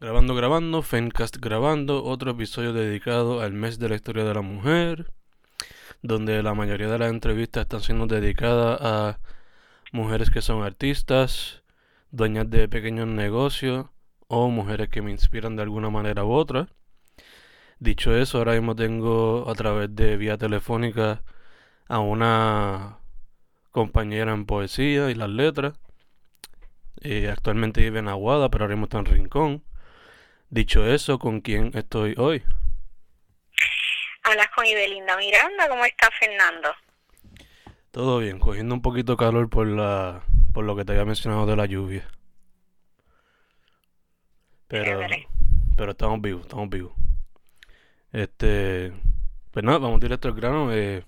[0.00, 5.10] Grabando, grabando, Fencast grabando, otro episodio dedicado al mes de la historia de la mujer,
[6.02, 9.18] donde la mayoría de las entrevistas están siendo dedicadas a
[9.90, 11.64] mujeres que son artistas,
[12.12, 13.86] dueñas de pequeños negocios
[14.28, 16.68] o mujeres que me inspiran de alguna manera u otra.
[17.80, 21.24] Dicho eso, ahora mismo tengo a través de vía telefónica
[21.88, 22.98] a una
[23.72, 25.74] compañera en poesía y las letras.
[27.00, 29.64] Eh, actualmente vive en Aguada, pero ahora mismo está en Rincón.
[30.50, 32.42] Dicho eso, ¿con quién estoy hoy?
[34.22, 36.70] Hablas con Ibelinda Miranda, ¿cómo está Fernando?
[37.90, 40.22] Todo bien, cogiendo un poquito calor por la
[40.54, 42.08] por lo que te había mencionado de la lluvia.
[44.68, 45.00] Pero
[45.76, 46.92] pero estamos vivos, estamos vivos.
[48.12, 48.92] Este,
[49.50, 50.72] pues nada, vamos directo al grano.
[50.72, 51.04] Eh,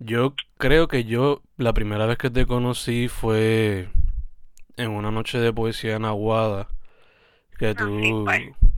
[0.00, 3.88] yo creo que yo la primera vez que te conocí fue
[4.76, 6.73] en una noche de poesía en Aguada
[7.58, 8.26] que ah, tú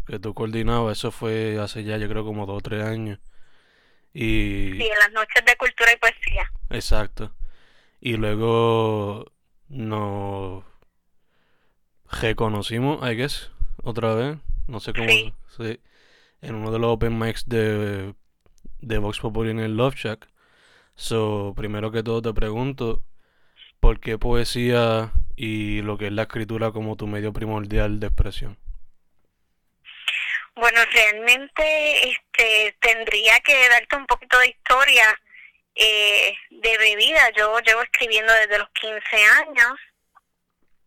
[0.07, 0.99] que tú coordinabas.
[0.99, 3.19] Eso fue hace ya yo creo como dos o tres años.
[4.15, 6.51] Y sí, en las noches de cultura y poesía.
[6.71, 7.35] Exacto.
[8.01, 9.31] Y luego
[9.69, 10.65] nos
[12.11, 13.51] reconocimos, I guess,
[13.83, 14.39] otra vez.
[14.69, 15.09] No sé cómo.
[15.09, 15.81] Sí.
[16.41, 18.15] en uno de los open mics de,
[18.81, 20.29] de Vox Populi en el Love Shack.
[20.95, 23.03] So, primero que todo te pregunto,
[23.81, 28.59] ¿por qué poesía y lo que es la escritura como tu medio primordial de expresión?
[30.57, 35.21] Bueno, realmente este, tendría que darte un poquito de historia
[35.75, 37.31] eh, de mi vida.
[37.37, 39.79] Yo llevo escribiendo desde los 15 años.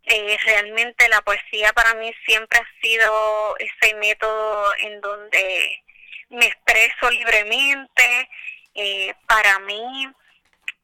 [0.06, 5.84] Eh, realmente la poesía para mí siempre ha sido ese método en donde
[6.30, 8.30] me expreso libremente,
[8.74, 10.08] eh, para mí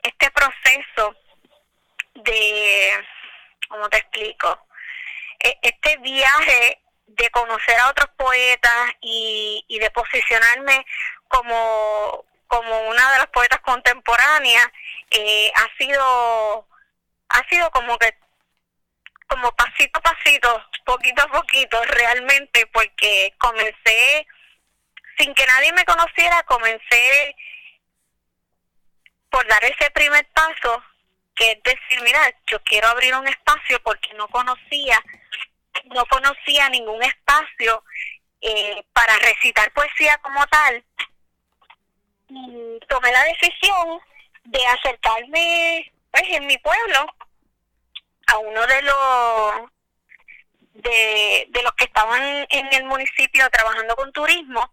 [0.03, 1.15] este proceso
[2.13, 2.91] de,
[3.67, 4.67] ¿cómo te explico?
[5.39, 10.85] E, este viaje de conocer a otros poetas y, y de posicionarme
[11.27, 14.67] como, como una de las poetas contemporáneas
[15.11, 16.67] eh, ha sido
[17.29, 18.15] ha sido como que
[19.27, 24.27] como pasito a pasito, poquito a poquito, realmente, porque comencé
[25.17, 27.35] sin que nadie me conociera, comencé
[29.29, 30.83] por dar ese primer paso,
[31.35, 35.01] que es decir, mira, yo quiero abrir un espacio porque no conocía,
[35.85, 37.83] no conocía ningún espacio
[38.41, 40.83] eh, para recitar poesía como tal.
[42.29, 43.99] Y tomé la decisión
[44.45, 47.07] de acercarme, pues, en mi pueblo,
[48.27, 49.71] a uno de los
[50.73, 54.69] de, de los que estaban en el municipio trabajando con turismo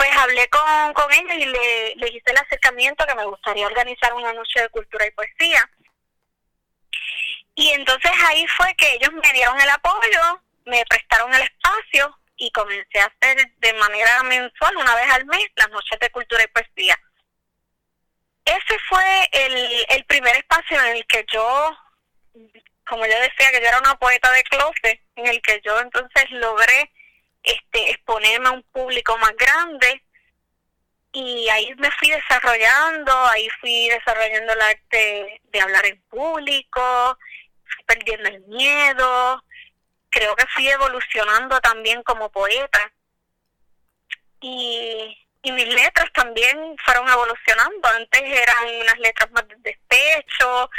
[0.00, 4.14] pues hablé con, con ellos y le, le hice el acercamiento que me gustaría organizar
[4.14, 5.68] una noche de cultura y poesía.
[7.54, 12.50] Y entonces ahí fue que ellos me dieron el apoyo, me prestaron el espacio y
[12.52, 16.46] comencé a hacer de manera mensual, una vez al mes, las noches de cultura y
[16.48, 16.98] poesía.
[18.44, 21.76] Ese fue el, el primer espacio en el que yo,
[22.86, 26.30] como yo decía, que yo era una poeta de closet, en el que yo entonces
[26.30, 26.90] logré
[27.42, 30.02] este, exponerme a un público más grande
[31.12, 37.18] y ahí me fui desarrollando, ahí fui desarrollando el arte de hablar en público,
[37.86, 39.44] perdiendo el miedo,
[40.10, 42.92] creo que fui evolucionando también como poeta.
[44.40, 50.70] Y, y mis letras también fueron evolucionando, antes eran unas letras más de despecho,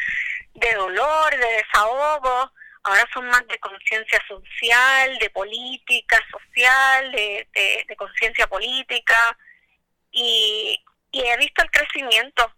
[0.53, 2.52] de dolor, de desahogo,
[2.84, 7.47] ahora son más de conciencia social, de política social, de,
[7.88, 9.38] de, conciencia política,
[10.11, 12.51] y, y he visto el crecimiento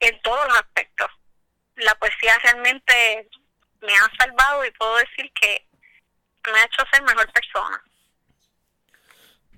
[0.00, 1.08] en todos los aspectos.
[1.76, 3.28] La poesía realmente
[3.80, 5.66] me ha salvado y puedo decir que
[6.50, 7.82] me ha hecho ser mejor persona.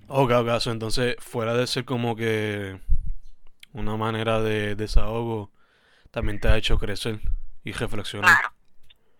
[0.07, 2.79] Ok, ok, entonces fuera de ser como que
[3.73, 5.51] una manera de desahogo,
[6.11, 7.19] también te ha hecho crecer
[7.63, 8.39] y reflexionar.
[8.39, 8.55] Claro,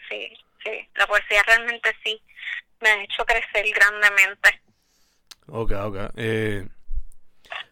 [0.07, 2.21] sí sí, la poesía realmente sí
[2.81, 4.61] me ha hecho crecer grandemente.
[5.47, 5.97] Ok, ok.
[6.15, 6.67] Eh,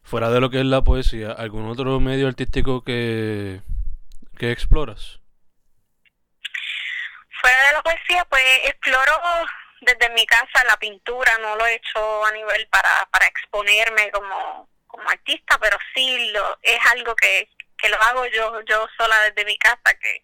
[0.03, 3.61] fuera de lo que es la poesía, ¿algún otro medio artístico que,
[4.37, 5.19] que exploras?
[7.41, 9.13] Fuera de la poesía, pues exploro
[9.81, 14.69] desde mi casa la pintura, no lo he hecho a nivel para, para exponerme como,
[14.87, 19.45] como artista, pero sí lo, es algo que, que lo hago yo yo sola desde
[19.45, 20.23] mi casa, que,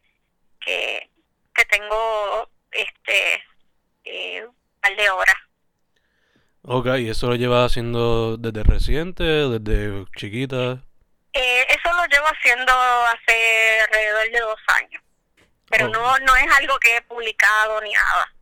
[0.61, 1.09] que,
[1.53, 3.43] que tengo este
[4.05, 4.47] eh,
[4.81, 5.35] par de horas.
[6.63, 10.83] Ok, ¿y eso lo lleva haciendo desde reciente, desde chiquita?
[11.33, 15.03] Eh, eso lo llevo haciendo hace alrededor de dos años,
[15.69, 18.33] pero no no es algo que he publicado ni nada.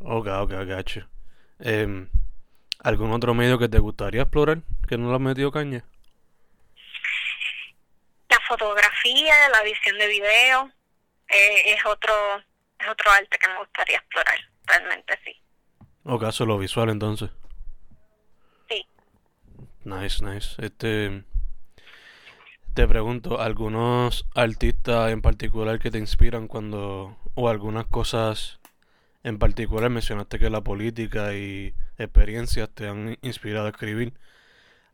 [0.00, 1.08] Ok, ok, gacho.
[1.60, 2.06] Eh,
[2.84, 5.84] ¿Algún otro medio que te gustaría explorar que no lo has metido caña?
[8.28, 10.70] La fotografía, la edición de video,
[11.28, 12.14] eh, es otro
[12.78, 15.36] es otro arte que me gustaría explorar, realmente sí.
[16.04, 17.30] Ok, lo visual entonces.
[19.88, 20.54] Nice, nice.
[20.58, 21.24] Este,
[22.74, 28.60] te pregunto, ¿algunos artistas en particular que te inspiran cuando, o algunas cosas
[29.24, 34.12] en particular, mencionaste que la política y experiencias te han inspirado a escribir?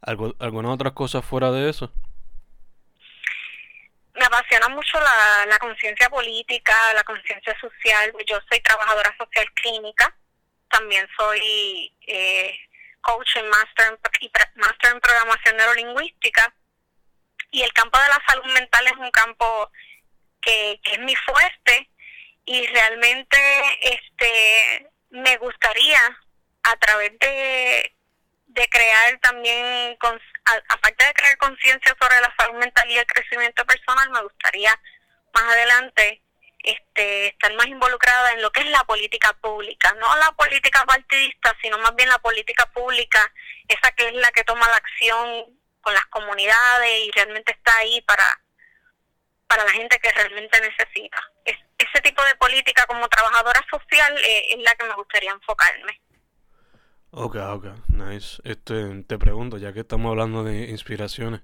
[0.00, 1.92] ¿Algo, ¿Algunas otras cosas fuera de eso?
[4.14, 8.12] Me apasiona mucho la, la conciencia política, la conciencia social.
[8.28, 10.16] Yo soy trabajadora social clínica,
[10.68, 12.54] también soy eh,
[13.04, 13.98] coach en master
[14.56, 16.54] master en programación neurolingüística.
[17.50, 19.70] Y el campo de la salud mental es un campo
[20.40, 21.88] que, es mi fuerte
[22.46, 23.38] y realmente
[23.82, 26.00] este me gustaría
[26.64, 27.94] a través de,
[28.46, 29.96] de crear también,
[30.68, 34.78] aparte de crear conciencia sobre la salud mental y el crecimiento personal, me gustaría
[35.32, 36.23] más adelante
[36.64, 41.54] este, estar más involucrada en lo que es la política pública, no la política partidista,
[41.62, 43.32] sino más bien la política pública,
[43.68, 48.00] esa que es la que toma la acción con las comunidades y realmente está ahí
[48.02, 48.24] para,
[49.46, 51.22] para la gente que realmente necesita.
[51.44, 56.00] Es, ese tipo de política como trabajadora social eh, es la que me gustaría enfocarme.
[57.10, 58.40] Ok, ok, nice.
[58.44, 61.42] Este, te pregunto, ya que estamos hablando de inspiraciones,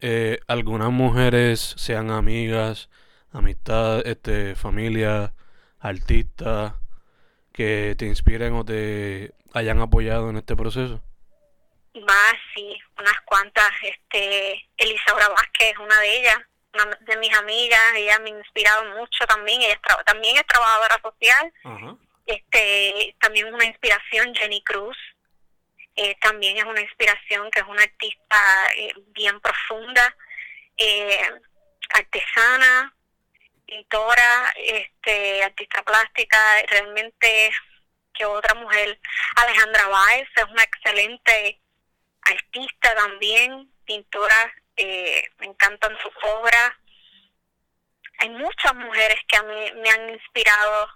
[0.00, 2.90] eh, ¿algunas mujeres, sean amigas,
[3.32, 5.32] amistad, este, familia,
[5.78, 6.74] artistas,
[7.52, 11.02] que te inspiren o te hayan apoyado en este proceso?
[11.96, 13.70] Va, sí, unas cuantas.
[13.82, 16.38] Este, Elisaura Vázquez es una de ellas,
[16.74, 17.80] una de mis amigas.
[17.96, 19.60] Ella me ha inspirado mucho también.
[19.62, 21.52] Ella es también es trabajadora social.
[22.26, 24.96] Este, también una inspiración Jenny Cruz.
[25.96, 28.38] Eh, también es una inspiración que es una artista
[28.76, 30.16] eh, bien profunda,
[30.76, 31.28] eh,
[31.90, 32.94] artesana,
[33.70, 36.38] pintora, este, artista plástica.
[36.68, 37.52] Realmente
[38.12, 38.98] que otra mujer,
[39.36, 41.60] Alejandra Báez, es una excelente
[42.22, 46.72] artista también, pintora, eh, me encantan sus obras.
[48.18, 50.88] Hay muchas mujeres que a mí me han inspirado.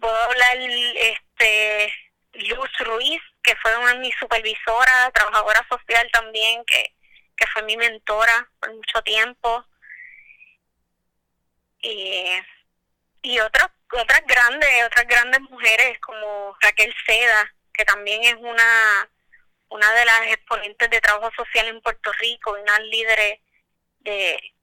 [0.00, 1.92] Puedo hablar este
[2.32, 6.94] Luz Ruiz, que fue una de mis supervisoras, trabajadora social también, que,
[7.36, 9.64] que fue mi mentora por mucho tiempo.
[11.80, 12.24] Y,
[13.22, 19.08] y otras otras grandes, otras grandes mujeres como Raquel Seda, que también es una
[19.70, 23.40] una de las exponentes de trabajo social en Puerto Rico, unas líderes
[24.00, 24.54] de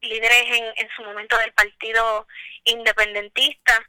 [0.00, 2.26] líderes en, en su momento del partido
[2.64, 3.82] independentista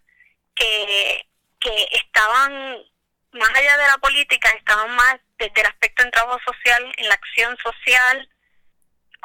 [0.55, 1.27] que,
[1.59, 2.83] que estaban
[3.31, 7.13] más allá de la política, estaban más desde el aspecto en trabajo social, en la
[7.13, 8.29] acción social,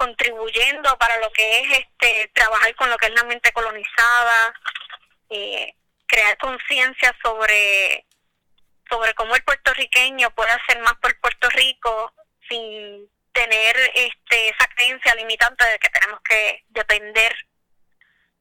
[0.03, 4.53] contribuyendo para lo que es este trabajar con lo que es la mente colonizada,
[5.31, 5.75] eh,
[6.07, 8.05] crear conciencia sobre
[8.91, 12.13] sobre cómo el puertorriqueño puede hacer más por Puerto Rico
[12.49, 17.33] sin tener este esa creencia limitante de que tenemos que depender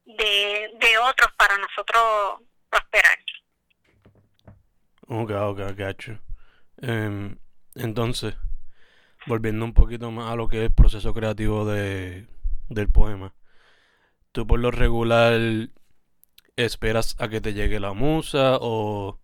[0.06, 3.20] de, de otros para nosotros prosperar.
[5.08, 6.20] Ok, ok, gacho.
[6.82, 7.38] Em,
[7.76, 8.34] entonces,
[9.26, 12.28] volviendo un poquito más a lo que es el proceso creativo de,
[12.70, 13.34] del poema,
[14.32, 15.40] ¿tú por lo regular
[16.56, 19.22] esperas a que te llegue la musa o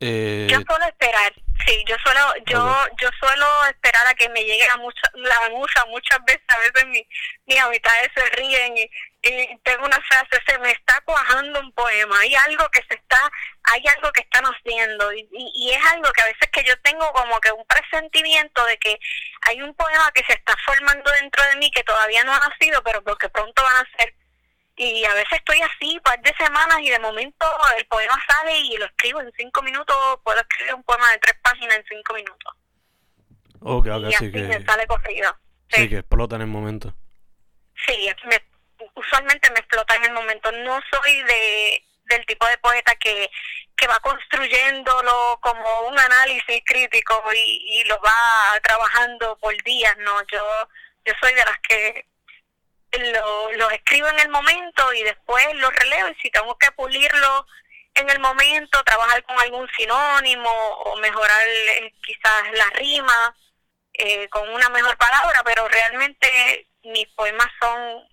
[0.00, 1.32] eh, yo suelo esperar,
[1.66, 5.84] sí, yo suelo, yo, yo suelo esperar a que me llegue la, mucha, la musa
[5.88, 7.06] muchas veces, a veces mi,
[7.46, 8.90] mis amistades se ríen y,
[9.62, 13.18] tengo una frase, se me está cuajando un poema, hay algo que se está,
[13.72, 17.10] hay algo que están haciendo y, y, es algo que a veces que yo tengo
[17.12, 18.98] como que un presentimiento de que
[19.42, 22.82] hay un poema que se está formando dentro de mí que todavía no ha nacido,
[22.82, 24.14] pero que pronto van a ser
[24.76, 27.46] y a veces estoy así, un par de semanas y de momento
[27.78, 31.34] el poema sale y lo escribo en cinco minutos, puedo escribir un poema de tres
[31.42, 32.54] páginas en cinco minutos.
[33.60, 34.42] Ok, y así que...
[34.42, 35.36] me sale corrido.
[35.70, 35.88] Sí.
[35.88, 36.94] que explota en el momento.
[37.86, 38.42] Sí, me,
[38.94, 40.52] usualmente me explota en el momento.
[40.52, 43.30] No soy de del tipo de poeta que,
[43.74, 50.20] que va construyéndolo como un análisis crítico y, y lo va trabajando por días, no,
[50.30, 50.44] yo
[51.04, 52.06] yo soy de las que
[53.12, 57.46] lo, lo escribo en el momento y después lo releo y si tengo que pulirlo
[57.94, 63.36] en el momento, trabajar con algún sinónimo o mejorar eh, quizás la rima
[63.92, 68.08] eh, con una mejor palabra, pero realmente mis poemas son,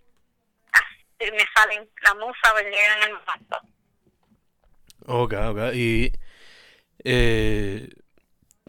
[1.31, 3.59] me salen, la musa me llega en el momento.
[5.05, 5.73] Ok, ok.
[5.73, 6.11] ¿Y
[7.03, 7.89] eh,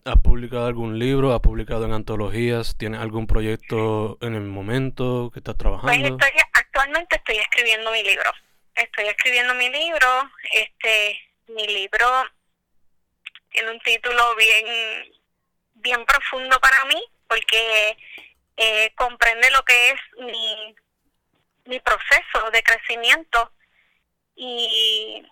[0.05, 1.35] has publicado algún libro?
[1.35, 2.77] ¿Has publicado en antologías?
[2.77, 6.09] ¿Tienes algún proyecto en el momento que estás Pues trabajando?
[6.09, 8.31] estoy, actualmente estoy escribiendo mi libro.
[8.75, 10.31] Estoy escribiendo mi libro.
[10.53, 11.19] Este,
[11.49, 12.07] mi libro
[13.51, 15.13] tiene un título bien,
[15.75, 17.97] bien profundo para mí porque
[18.57, 20.75] eh, comprende lo que es mi,
[21.67, 23.53] mi proceso de crecimiento
[24.37, 25.27] y,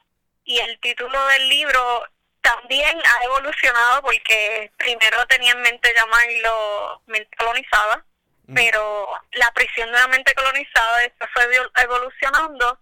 [0.45, 2.07] y el título del libro
[2.41, 8.05] también ha evolucionado porque primero tenía en mente llamarlo mente colonizada,
[8.47, 8.55] Mm.
[8.55, 12.81] pero la prisión de una mente colonizada después fue evol- evolucionando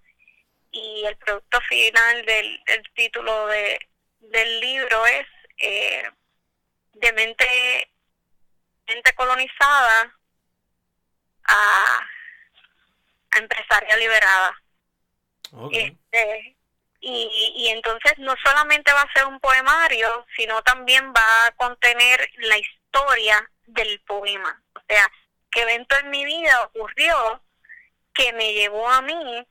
[0.71, 3.79] y el producto final del, del título de,
[4.21, 5.27] del libro es
[5.59, 6.11] eh,
[6.95, 7.91] de mente
[8.87, 10.15] mente colonizada
[11.45, 12.01] a,
[13.31, 14.63] a empresaria liberada.
[15.73, 16.57] Este
[17.01, 22.29] y, y entonces no solamente va a ser un poemario sino también va a contener
[22.39, 24.63] la historia del poema.
[24.75, 25.07] O sea
[25.51, 27.43] qué evento en mi vida ocurrió
[28.15, 29.47] que me llevó a mí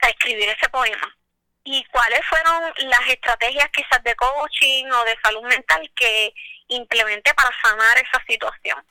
[0.00, 1.16] a escribir ese poema
[1.64, 6.34] y cuáles fueron las estrategias quizás de coaching o de salud mental que
[6.68, 8.84] implementé para sanar esa situación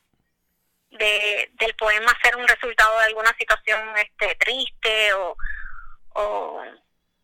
[0.91, 5.37] de del poema ser un resultado de alguna situación este triste o
[6.13, 6.63] o,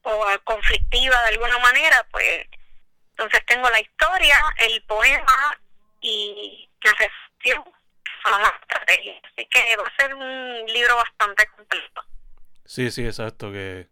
[0.04, 2.48] o conflictiva de alguna manera pues
[3.12, 5.58] entonces tengo la historia el poema
[6.02, 7.64] y la reflexión
[8.24, 12.04] son las estrategias así que va a ser un libro bastante completo
[12.68, 13.88] Sí, sí, exacto, que,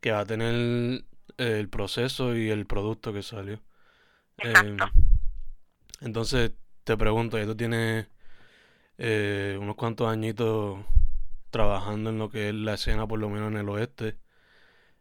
[0.00, 1.02] que va a tener
[1.38, 3.58] el proceso y el producto que salió.
[4.36, 4.84] Exacto.
[4.84, 4.90] Em,
[6.02, 6.52] entonces,
[6.84, 8.06] te pregunto, ya tú tienes
[9.02, 10.78] eh, unos cuantos añitos
[11.48, 14.18] trabajando en lo que es la escena, por lo menos en el oeste.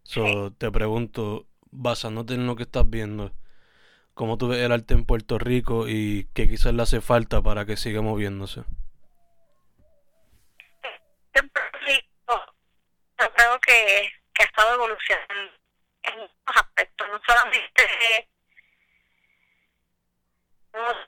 [0.03, 3.33] So, te pregunto, basándote en lo que estás viendo,
[4.13, 7.65] ¿cómo tú ves el arte en Puerto Rico y qué quizás le hace falta para
[7.65, 8.63] que siga moviéndose?
[11.35, 15.51] Yo creo que, que ha estado evolucionando
[16.03, 18.29] en muchos aspectos, no solamente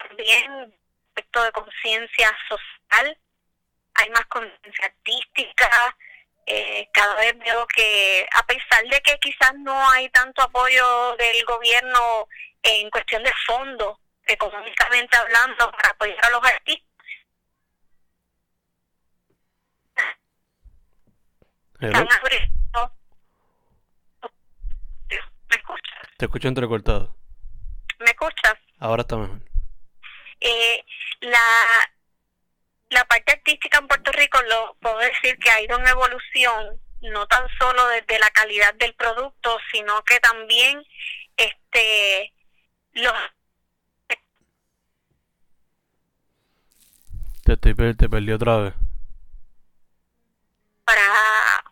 [0.10, 0.74] también
[1.12, 5.98] aspecto de conciencia social, hay más conciencia artística,
[6.46, 11.46] eh, cada vez veo que a pesar de que quizás no hay tanto apoyo del
[11.46, 12.28] gobierno
[12.64, 16.88] en cuestión de fondos, económicamente hablando, para apoyar a los artistas,
[21.80, 22.96] Hello, están abriendo.
[25.50, 26.08] ¿Me escuchas?
[26.18, 27.16] te escucho entrecortado.
[28.00, 28.54] ¿Me escuchas?
[28.80, 29.42] Ahora está mejor.
[30.40, 30.86] Eh,
[31.22, 31.91] la,
[32.92, 37.26] la parte artística en Puerto Rico lo puedo decir que ha ido en evolución, no
[37.28, 40.86] tan solo desde la calidad del producto, sino que también
[41.38, 42.34] este
[42.94, 43.14] los
[47.44, 48.74] Te, per- te perdí otra vez.
[50.86, 51.64] para,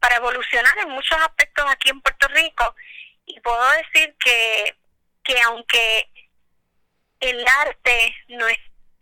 [0.00, 2.74] para evolucionar en muchos aspectos aquí en Puerto Rico
[3.26, 4.76] y puedo decir que,
[5.24, 6.10] que aunque
[7.20, 8.58] el arte no es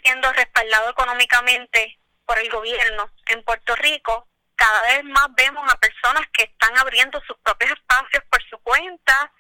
[0.07, 6.25] siendo respaldado económicamente por el gobierno en Puerto Rico, cada vez más vemos a personas
[6.33, 9.33] que están abriendo sus propios espacios por su cuenta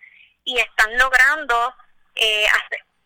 [0.42, 1.72] y están logrando
[2.16, 2.46] eh,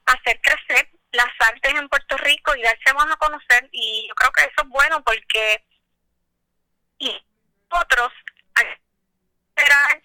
[0.06, 3.68] hacer, crecer las artes en Puerto Rico y darse más a conocer.
[3.72, 5.62] Y yo creo que eso es bueno porque
[6.98, 7.22] y
[7.70, 8.10] otros
[8.56, 10.02] esperar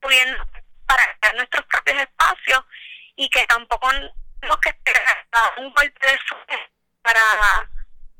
[0.00, 0.46] pudiendo
[0.86, 2.64] para nuestros propios espacios
[3.16, 3.90] y que tampoco
[4.40, 6.75] tenemos que esperar a un golpe de suerte
[7.06, 7.70] para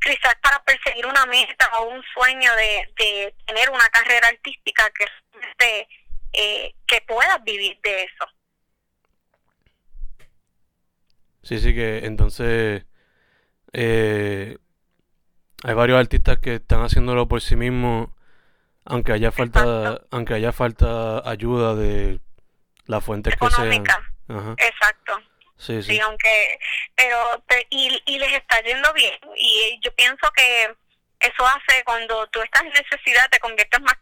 [0.00, 5.88] quizás para perseguir una meta o un sueño de, de tener una carrera artística que
[6.32, 8.26] eh, que puedas vivir de eso
[11.42, 12.84] Sí, sí, que entonces
[13.72, 14.58] eh,
[15.62, 18.08] hay varios artistas que están haciéndolo por sí mismos,
[18.84, 20.06] aunque haya falta, Exacto.
[20.10, 22.18] aunque haya falta ayuda de
[22.86, 23.72] las fuentes que sean.
[23.72, 24.54] económica Ajá.
[24.58, 25.20] exacto
[25.58, 26.00] Sí, sí, sí.
[26.00, 26.58] aunque,
[26.94, 29.18] pero, te- y, y les está yendo bien.
[29.36, 30.74] Y yo pienso que
[31.20, 33.96] eso hace cuando tú estás en necesidad, te conviertes más.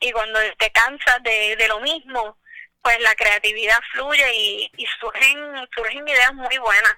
[0.00, 2.38] Y cuando te cansas de, de lo mismo,
[2.82, 6.96] pues la creatividad fluye y, y surgen, surgen ideas muy buenas.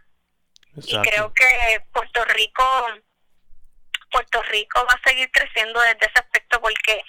[0.85, 2.65] Y creo que Puerto Rico,
[4.11, 7.03] Puerto Rico va a seguir creciendo desde ese aspecto porque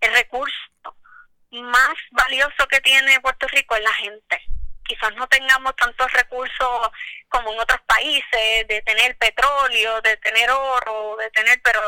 [0.00, 0.56] el recurso
[1.50, 4.40] más valioso que tiene Puerto Rico es la gente.
[4.92, 6.90] Quizás no tengamos tantos recursos
[7.28, 11.80] como en otros países, de tener petróleo, de tener oro, de tener, pero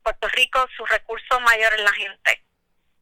[0.00, 2.44] Puerto Rico su recurso mayor es la gente.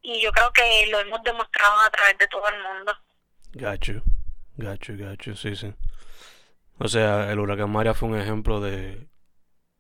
[0.03, 2.97] y yo creo que lo hemos demostrado a través de todo el mundo.
[3.53, 4.03] Gacho,
[4.57, 5.75] gacho, gacho, sí, sí.
[6.79, 9.07] O sea, el huracán María fue un ejemplo de,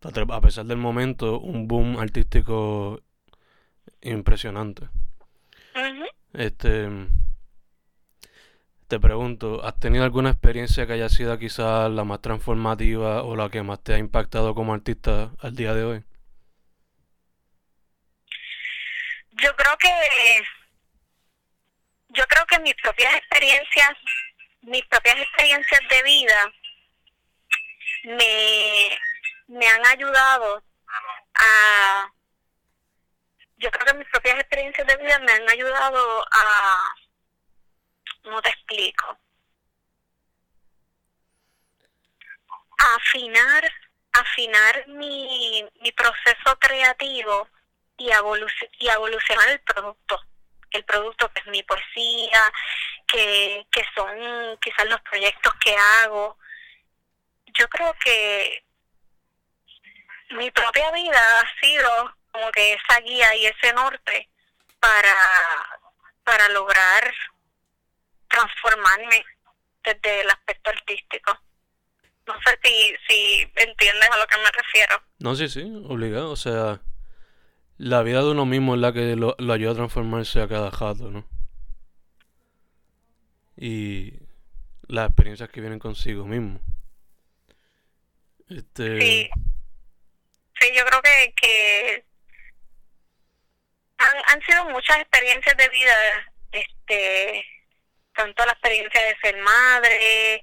[0.03, 3.01] a pesar del momento, un boom artístico
[4.03, 4.89] impresionante.
[6.35, 6.87] Este,
[8.91, 13.49] te pregunto, ¿has tenido alguna experiencia que haya sido quizás la más transformativa o la
[13.49, 16.05] que más te ha impactado como artista al día de hoy?
[19.31, 20.43] Yo creo que
[22.09, 23.93] yo creo que mis propias experiencias,
[24.63, 26.53] mis propias experiencias de vida
[28.07, 28.99] me,
[29.47, 30.65] me han ayudado
[31.37, 32.13] a
[33.59, 36.97] yo creo que mis propias experiencias de vida me han ayudado a
[38.25, 39.19] no te explico.
[42.97, 43.71] Afinar
[44.13, 47.49] afinar mi, mi proceso creativo
[47.97, 48.11] y,
[48.79, 50.21] y evolucionar el producto.
[50.71, 52.53] El producto que es mi poesía
[53.07, 56.39] que, que son quizás los proyectos que hago.
[57.47, 58.65] Yo creo que
[60.31, 64.29] mi propia vida ha sido como que esa guía y ese norte
[64.79, 65.17] para,
[66.23, 67.13] para lograr
[68.31, 69.25] transformarme
[69.85, 71.39] desde el aspecto artístico.
[72.27, 75.03] No sé si, si entiendes a lo que me refiero.
[75.19, 76.31] No, sí, sí, obligado.
[76.31, 76.81] O sea,
[77.77, 80.71] la vida de uno mismo es la que lo, lo ayuda a transformarse a cada
[80.71, 81.27] jato, ¿no?
[83.57, 84.15] Y
[84.87, 86.61] las experiencias que vienen consigo mismo.
[88.49, 89.01] Este...
[89.01, 89.31] Sí.
[90.61, 92.05] sí, yo creo que, que
[93.99, 97.45] han, han sido muchas experiencias de vida, este,
[98.21, 100.43] tanto la experiencia de ser madre,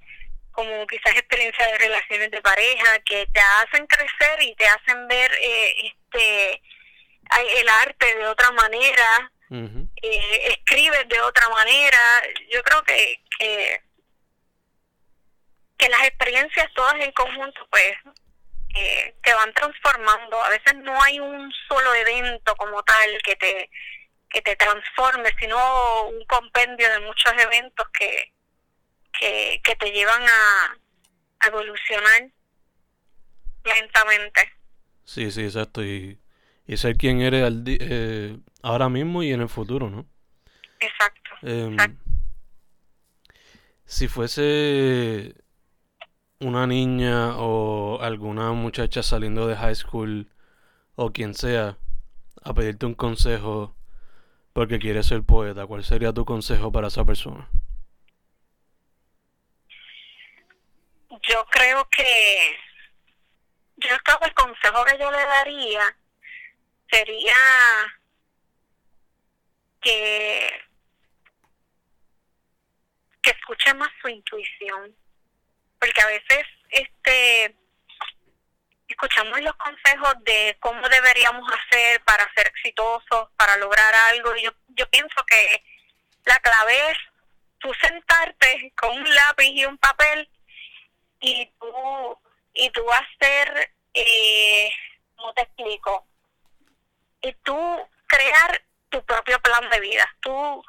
[0.52, 5.32] como quizás experiencia de relaciones de pareja, que te hacen crecer y te hacen ver
[5.42, 6.62] eh, este
[7.60, 12.00] el arte de otra manera, eh, escribes de otra manera.
[12.50, 13.82] Yo creo que, que,
[15.78, 17.94] que las experiencias todas en conjunto, pues,
[18.76, 20.42] eh, te van transformando.
[20.42, 23.70] A veces no hay un solo evento como tal que te
[24.30, 25.58] que te transforme, sino
[26.10, 28.34] un compendio de muchos eventos que,
[29.20, 30.78] que, que te llevan a,
[31.48, 32.30] evolucionar
[33.64, 34.42] lentamente.
[35.06, 35.84] Sí, sí, exacto.
[35.84, 36.20] Y,
[36.66, 40.06] y ser quien eres al eh, ahora mismo y en el futuro, ¿no?
[40.80, 41.30] Exacto.
[41.44, 41.78] Em,
[43.86, 45.36] si fuese
[46.40, 50.30] una niña o alguna muchacha saliendo de high school
[50.96, 51.78] o quien sea
[52.44, 53.77] a pedirte un consejo
[54.58, 57.48] porque quiere ser poeta, ¿cuál sería tu consejo para esa persona?
[61.12, 62.58] Yo creo que
[63.76, 65.96] yo creo que el consejo que yo le daría
[66.90, 67.36] sería
[69.80, 70.50] que
[73.22, 74.96] que escuche más su intuición
[75.80, 77.56] porque a veces este
[78.88, 84.90] escuchamos los consejos de cómo deberíamos hacer para ser exitosos, para lograr algo, yo, yo
[84.90, 85.64] pienso que
[86.26, 86.98] la clave es
[87.60, 90.30] tú sentarte con un lápiz y un papel
[91.20, 92.20] y tú
[92.54, 94.70] y tú hacer eh,
[95.16, 96.06] ¿cómo te explico?
[97.22, 100.64] y tú crear tu propio plan de vida tú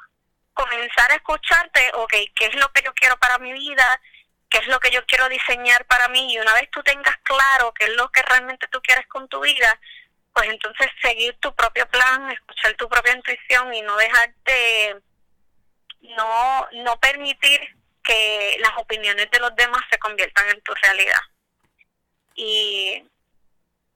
[0.53, 4.01] comenzar a escucharte ok, ¿qué es lo que yo quiero para mi vida?
[4.49, 7.73] Qué es lo que yo quiero diseñar para mí y una vez tú tengas claro
[7.73, 9.79] qué es lo que realmente tú quieres con tu vida,
[10.33, 14.95] pues entonces seguir tu propio plan, escuchar tu propia intuición y no dejarte,
[16.01, 17.59] no, no permitir
[18.03, 21.21] que las opiniones de los demás se conviertan en tu realidad.
[22.35, 23.03] Y,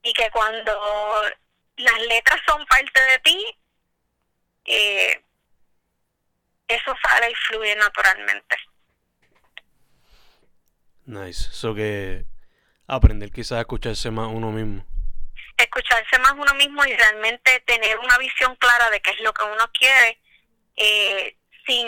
[0.03, 1.23] y que cuando
[1.77, 3.57] las letras son parte de ti,
[4.65, 5.23] eh,
[6.67, 8.57] eso sale y fluye naturalmente.
[11.05, 11.49] Nice.
[11.51, 12.25] Eso que
[12.87, 14.85] aprender quizás a escucharse más uno mismo.
[15.57, 19.43] Escucharse más uno mismo y realmente tener una visión clara de qué es lo que
[19.43, 20.19] uno quiere,
[20.75, 21.87] eh, sin,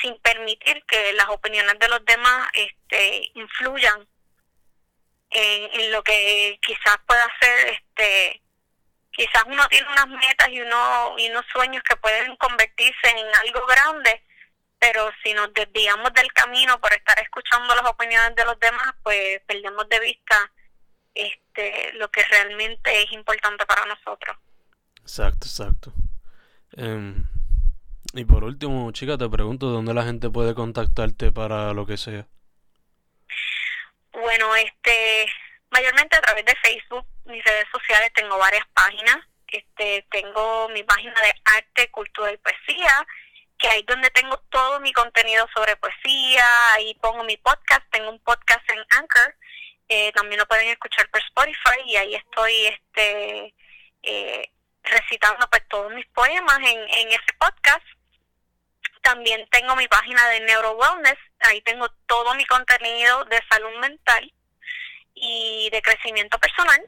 [0.00, 4.06] sin permitir que las opiniones de los demás este, influyan
[5.30, 8.40] en, en lo que quizás pueda ser este
[9.10, 13.64] quizás uno tiene unas metas y uno y unos sueños que pueden convertirse en algo
[13.66, 14.22] grande
[14.84, 19.40] pero si nos desviamos del camino por estar escuchando las opiniones de los demás, pues
[19.46, 20.52] perdemos de vista
[21.14, 24.36] este lo que realmente es importante para nosotros.
[25.00, 25.92] Exacto, exacto.
[26.76, 27.24] Em,
[28.12, 32.26] y por último, chica, te pregunto dónde la gente puede contactarte para lo que sea.
[34.12, 35.26] Bueno, este,
[35.70, 39.16] mayormente a través de Facebook, mis redes sociales, tengo varias páginas.
[39.48, 43.06] Este, tengo mi página de arte, cultura y poesía,
[43.64, 48.20] que ahí donde tengo todo mi contenido sobre poesía, ahí pongo mi podcast, tengo un
[48.20, 49.34] podcast en Anchor,
[49.88, 53.54] eh, también lo pueden escuchar por Spotify y ahí estoy este
[54.02, 54.50] eh,
[54.82, 57.86] recitando pues todos mis poemas en, en ese podcast.
[59.00, 64.30] También tengo mi página de Neuro Wellness, ahí tengo todo mi contenido de salud mental
[65.14, 66.82] y de crecimiento personal.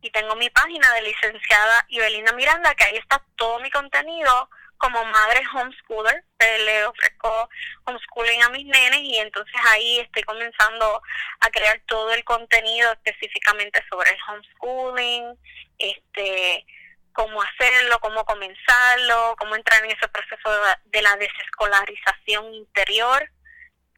[0.00, 5.04] Y tengo mi página de licenciada Ibelina Miranda, que ahí está todo mi contenido como
[5.04, 7.48] madre homeschooler, le ofrezco
[7.84, 11.02] homeschooling a mis nenes y entonces ahí estoy comenzando
[11.40, 15.38] a crear todo el contenido específicamente sobre el homeschooling,
[15.78, 16.66] este
[17.12, 20.50] cómo hacerlo, cómo comenzarlo, cómo entrar en ese proceso
[20.84, 23.30] de, la desescolarización interior,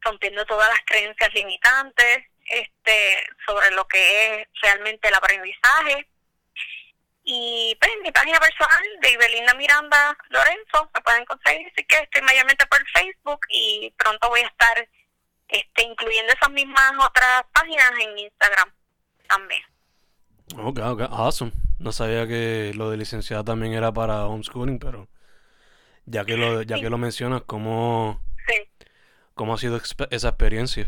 [0.01, 6.07] rompiendo todas las creencias limitantes este sobre lo que es realmente el aprendizaje
[7.31, 12.23] y pues mi página personal de Ibelina Miranda Lorenzo me pueden conseguir, así que estoy
[12.23, 14.89] mayormente por Facebook y pronto voy a estar
[15.47, 18.73] este incluyendo esas mismas otras páginas en Instagram
[19.27, 19.61] también.
[20.57, 21.51] Ok, ok, awesome.
[21.77, 25.07] No sabía que lo de licenciada también era para homeschooling, pero
[26.05, 28.23] ya que lo, ya que lo mencionas, ¿cómo,
[29.35, 30.87] ¿cómo ha sido esa experiencia?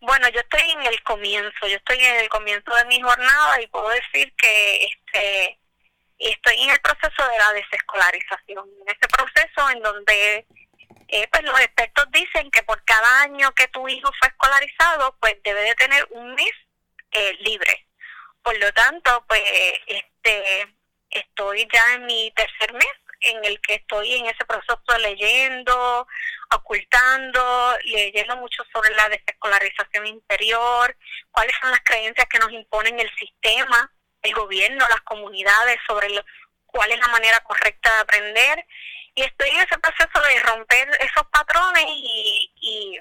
[0.00, 3.66] Bueno, yo estoy en el comienzo, yo estoy en el comienzo de mi jornada y
[3.68, 5.58] puedo decir que este
[6.18, 10.46] estoy en el proceso de la desescolarización, en este proceso en donde
[11.08, 15.36] eh, pues los expertos dicen que por cada año que tu hijo fue escolarizado, pues
[15.42, 16.52] debe de tener un mes
[17.12, 17.86] eh, libre.
[18.42, 19.42] Por lo tanto, pues
[19.86, 20.68] este
[21.10, 22.86] estoy ya en mi tercer mes
[23.20, 26.06] en el que estoy en ese proceso leyendo,
[26.54, 30.96] ocultando, leyendo mucho sobre la desescolarización interior,
[31.30, 33.90] cuáles son las creencias que nos imponen el sistema,
[34.22, 36.08] el gobierno, las comunidades, sobre
[36.66, 38.66] cuál es la manera correcta de aprender.
[39.14, 43.00] Y estoy en ese proceso de romper esos patrones y, y,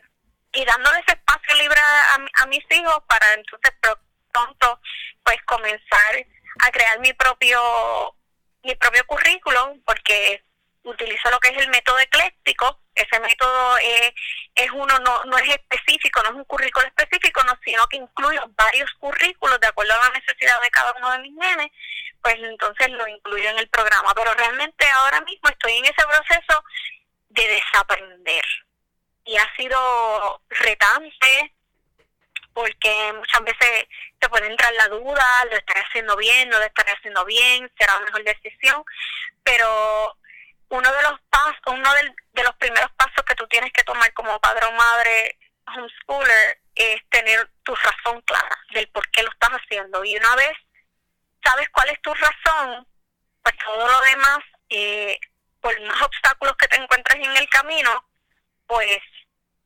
[0.53, 3.71] y dándole ese espacio libre a, a mis hijos para entonces
[4.31, 4.79] pronto
[5.23, 6.25] pues comenzar
[6.59, 8.15] a crear mi propio
[8.63, 10.43] mi propio currículum porque
[10.83, 12.79] utilizo lo que es el método ecléctico.
[12.95, 14.11] Ese método es,
[14.55, 18.39] es uno, no, no es específico, no es un currículo específico, no, sino que incluye
[18.49, 21.71] varios currículos de acuerdo a la necesidad de cada uno de mis nenes,
[22.21, 24.13] pues entonces lo incluyo en el programa.
[24.13, 26.63] Pero realmente ahora mismo estoy en ese proceso
[27.29, 28.45] de desaprender.
[29.25, 31.53] Y ha sido retante,
[32.53, 33.87] porque muchas veces
[34.17, 37.93] te puede entrar la duda, lo estaré haciendo bien, no lo estaré haciendo bien, será
[37.93, 38.83] la mejor decisión,
[39.43, 40.17] pero
[40.69, 41.89] uno de los pasos, uno
[42.33, 47.01] de los primeros pasos que tú tienes que tomar como padre o madre homeschooler es
[47.09, 50.03] tener tu razón clara del por qué lo estás haciendo.
[50.03, 50.53] Y una vez
[51.43, 52.87] sabes cuál es tu razón,
[53.43, 55.19] pues todo lo demás, eh,
[55.61, 58.05] por más obstáculos que te encuentres en el camino,
[58.67, 58.99] pues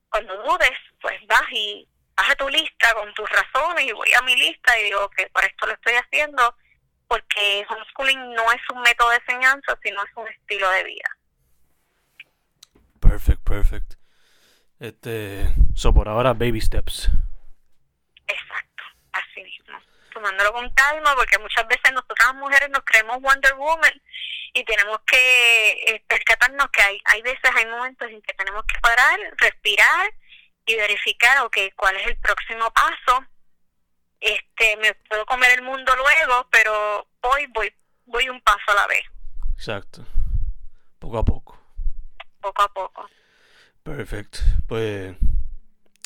[0.09, 4.35] cuando dudes, pues vas y haz tu lista con tus razones y voy a mi
[4.35, 6.55] lista y digo que por esto lo estoy haciendo
[7.13, 11.17] porque homeschooling no es un método de enseñanza, sino es un estilo de vida.
[12.99, 13.93] Perfect, perfect.
[14.79, 17.11] Este, so por ahora baby steps.
[18.25, 19.79] Exacto, así mismo.
[20.11, 24.01] Tomándolo con calma porque muchas veces nosotras las mujeres nos creemos Wonder Woman
[24.55, 28.79] y tenemos que eh, percatarnos que hay, hay veces, hay momentos en que tenemos que
[28.79, 30.11] parar, respirar
[30.65, 33.23] y verificar, ok, cuál es el próximo paso.
[34.23, 37.73] Este, me puedo comer el mundo luego, pero hoy voy,
[38.05, 39.03] voy un paso a la vez.
[39.53, 40.05] Exacto.
[40.97, 41.59] Poco a poco.
[42.39, 43.09] Poco a poco.
[43.83, 44.39] Perfecto.
[44.65, 45.13] Pues,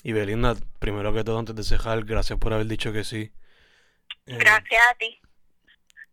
[0.02, 3.32] y Belinda, primero que todo, antes de cejar, gracias por haber dicho que sí.
[4.26, 5.22] Eh, gracias a ti.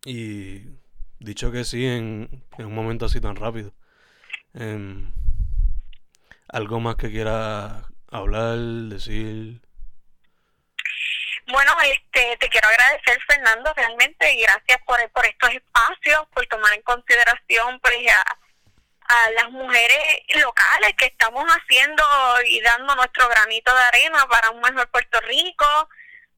[0.05, 0.69] Y
[1.21, 3.73] dicho que sí en, en un momento así tan rápido.
[4.53, 5.11] Eh,
[6.49, 9.63] ¿Algo más que quiera hablar, decir?
[11.55, 16.73] Bueno, este, te quiero agradecer, Fernando, realmente, y gracias por, por estos espacios, por tomar
[16.73, 18.23] en consideración pues, a,
[19.07, 22.03] a las mujeres locales que estamos haciendo
[22.45, 25.89] y dando nuestro granito de arena para un mejor Puerto Rico,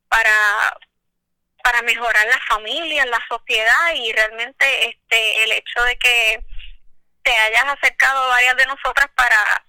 [0.08, 0.76] para
[1.62, 6.44] para mejorar la familia, la sociedad y realmente este el hecho de que
[7.22, 9.64] te hayas acercado varias de nosotras para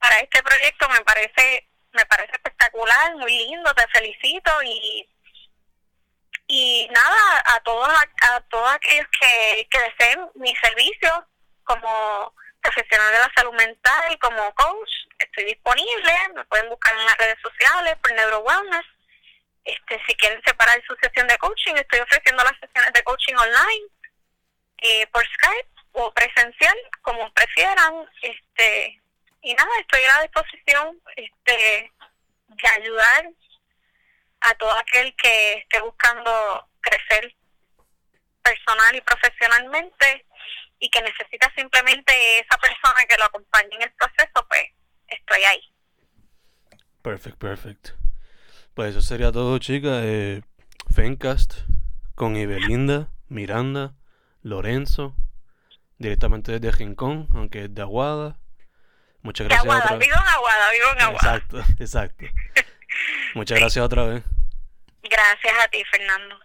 [0.00, 5.08] para este proyecto me parece me parece espectacular, muy lindo, te felicito y
[6.46, 11.26] y nada, a todos a, todos aquellos que, que deseen mi servicio
[11.64, 17.16] como profesional de la salud mental como coach, estoy disponible, me pueden buscar en las
[17.18, 18.86] redes sociales por Neuro Wellness.
[19.64, 23.86] Este, si quieren separar su sesión de coaching, estoy ofreciendo las sesiones de coaching online
[24.78, 28.06] eh, por Skype o presencial, como prefieran.
[28.22, 29.00] este
[29.44, 31.92] Y nada, estoy a la disposición este
[32.48, 33.30] de ayudar
[34.40, 37.34] a todo aquel que esté buscando crecer
[38.42, 40.26] personal y profesionalmente
[40.78, 44.62] y que necesita simplemente esa persona que lo acompañe en el proceso, pues
[45.08, 45.60] estoy ahí.
[47.02, 47.88] Perfect, perfect.
[48.74, 50.02] Pues eso sería todo, chicas.
[50.04, 50.42] Eh,
[50.94, 51.54] Fencast
[52.14, 53.94] con Ibelinda, Miranda,
[54.42, 55.14] Lorenzo,
[55.98, 58.38] directamente desde Rincón, aunque es de Aguada.
[59.24, 59.64] Muchas gracias.
[59.64, 59.96] Aguada, otra...
[59.96, 61.36] vivo en Aguada, vivo en Aguada.
[61.36, 62.24] Exacto, exacto.
[63.34, 64.22] Muchas gracias otra vez.
[65.02, 66.43] Gracias a ti, Fernando.